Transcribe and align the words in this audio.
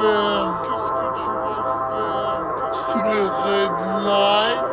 Qu'est-ce 0.00 0.92
que 0.92 1.14
tu 1.16 1.26
vas 1.26 1.88
faire? 1.90 2.72
Sous 2.72 3.02
les 3.02 3.26
red 3.26 3.72
lights 4.06 4.64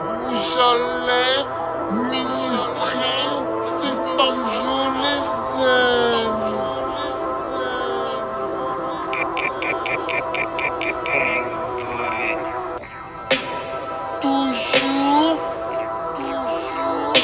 Rouge. 0.00 0.56
Toujours, 14.20 15.38
toujours. 16.16 17.16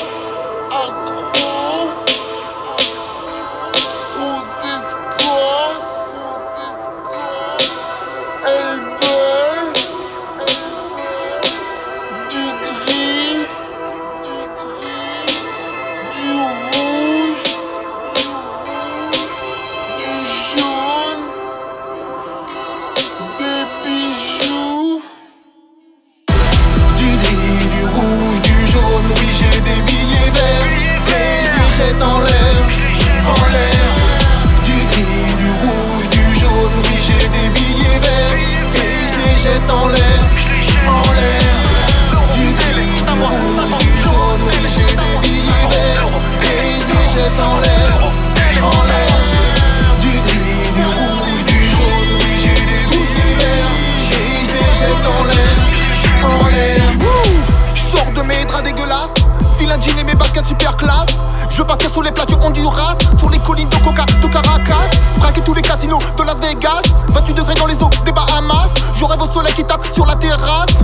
un 59.79 59.81
jean 59.81 59.99
et 59.99 60.05
mes 60.05 60.15
baskets 60.15 60.47
super 60.47 60.77
classe. 60.77 61.07
Je 61.51 61.59
veux 61.59 61.65
partir 61.65 61.91
sur 61.91 62.03
les 62.03 62.11
plages 62.11 62.27
du 62.27 62.35
Honduras, 62.35 62.95
sur 63.19 63.31
les 63.31 63.39
collines 63.39 63.69
de 63.69 63.77
Coca, 63.77 64.05
de 64.05 64.27
Caracas. 64.27 64.75
Braquer 65.19 65.41
tous 65.43 65.55
les 65.55 65.63
casinos 65.63 65.99
de 66.17 66.23
Las 66.25 66.37
Vegas. 66.37 66.83
28 67.09 67.35
degrés 67.35 67.55
dans 67.55 67.67
les 67.67 67.81
eaux 67.83 67.91
des 68.05 68.13
Bahamas. 68.13 68.75
Je 68.97 69.05
rêve 69.05 69.21
au 69.21 69.31
soleil 69.31 69.55
qui 69.55 69.65
tape 69.65 69.87
sur 69.95 70.07
la 70.07 70.15
terrasse. 70.17 70.83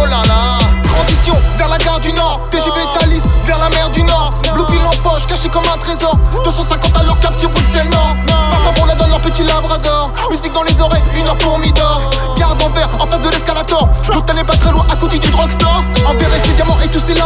Oh 0.00 0.06
là 0.06 0.22
là. 0.26 0.58
Transition 0.82 1.36
vers 1.56 1.68
la 1.68 1.78
gare 1.78 2.00
du 2.00 2.12
Nord. 2.12 2.40
TGV 2.50 2.76
Thalys 2.98 3.22
vers 3.46 3.58
la 3.58 3.68
mer 3.70 3.88
du 3.90 4.02
Nord. 4.02 4.34
Blue 4.54 4.64
en 4.86 5.08
poche, 5.08 5.26
caché 5.26 5.48
comme 5.48 5.64
un 5.64 5.78
trésor. 5.78 6.16
250 6.44 6.96
à 6.96 7.02
leur 7.04 7.18
cap 7.20 7.32
sur 7.38 7.50
Bruxelles 7.50 7.90
Nord. 7.90 8.16
Papa 8.26 8.74
pour 8.74 8.86
la 8.86 8.94
donne 8.94 9.10
leur 9.10 9.20
petit 9.20 9.44
labrador. 9.44 10.10
Musique 10.30 10.52
dans 10.52 10.62
les 10.62 10.80
oreilles, 10.80 11.02
une 11.18 11.26
heure 11.26 11.36
pour 11.36 11.58
Midor. 11.58 11.85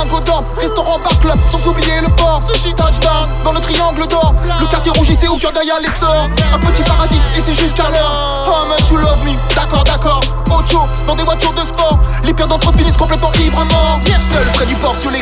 Restaurant, 0.01 0.99
bar, 1.05 1.19
club, 1.21 1.37
sans 1.37 1.67
oublier 1.69 2.01
le 2.01 2.09
port. 2.17 2.41
Sushi 2.49 2.73
touchdown 2.73 3.29
dans 3.45 3.53
le 3.53 3.61
triangle 3.61 4.09
d'or. 4.09 4.35
Le 4.59 4.67
quartier 4.67 4.91
rougissait 4.97 5.29
au 5.29 5.37
cœur 5.37 5.53
derrière 5.53 5.79
les 5.81 5.91
stores. 5.91 6.27
Un 6.55 6.59
petit 6.59 6.83
paradis 6.83 7.21
et 7.37 7.43
c'est 7.45 7.53
jusqu'à 7.53 7.87
l'heure. 7.91 8.49
Oh 8.49 8.67
man, 8.67 8.79
you 8.91 8.97
love 8.97 9.25
me. 9.27 9.55
D'accord, 9.55 9.85
d'accord. 9.85 10.23
Ocho 10.47 10.81
dans 11.07 11.15
des 11.15 11.23
voitures 11.23 11.53
de 11.53 11.61
sport. 11.61 11.99
Les 12.25 12.33
pires 12.33 12.49
d'entre 12.49 12.71
eux 12.71 12.79
finissent 12.79 12.97
complètement 12.97 13.31
ivres 13.35 13.65
morts. 13.67 14.01
Seul 14.07 14.47
près 14.55 14.67
du 14.67 14.75
port 14.77 14.97
sur 14.99 15.11
les 15.11 15.20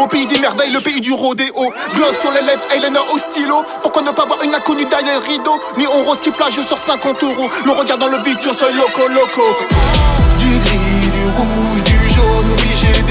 Au 0.00 0.06
pays 0.06 0.24
des 0.26 0.38
merveilles, 0.38 0.72
le 0.72 0.80
pays 0.80 1.00
du 1.00 1.12
rodéo. 1.12 1.52
Gloss 1.94 2.18
sur 2.18 2.30
les 2.32 2.40
lèvres, 2.40 2.62
eyeliner 2.72 2.98
au 3.12 3.18
stylo. 3.18 3.62
Pourquoi 3.82 4.00
ne 4.00 4.10
pas 4.10 4.24
voir 4.24 4.42
une 4.42 4.54
inconnue 4.54 4.86
derrière 4.86 5.20
le 5.20 5.26
rideau 5.26 5.60
Ni 5.76 5.86
on 5.86 6.02
rose 6.02 6.20
qui 6.22 6.30
plage 6.30 6.58
sur 6.62 6.78
50 6.78 7.22
euros. 7.22 7.50
Le 7.66 7.72
regard 7.72 7.98
dans 7.98 8.08
le 8.08 8.16
vide, 8.24 8.40
sur 8.40 8.54
ce 8.54 8.64
loco 8.74 9.06
loco. 9.08 9.42
Du 10.38 10.58
gris, 10.60 11.10
du 11.10 11.24
rouge, 11.36 11.82
du 11.82 11.98
jaune, 12.14 12.56
oui 12.58 12.68
j'ai 12.80 13.02